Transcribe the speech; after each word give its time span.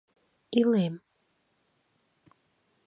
—Илем. 0.59 0.95